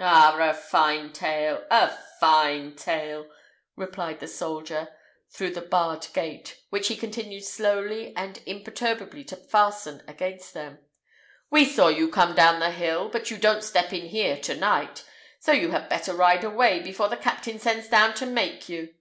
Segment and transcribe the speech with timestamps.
[0.00, 0.36] "Ah!
[0.40, 1.64] a fine tale!
[1.70, 1.88] a
[2.18, 3.30] fine tale!"
[3.76, 4.88] replied the soldier,
[5.30, 10.80] through the barred gate, which he continued slowly and imperturbably to fasten against them.
[11.48, 15.04] "We saw you come down the hill, but you don't step in here to night;
[15.38, 18.96] so you had better ride away, before the captain sends down to make you.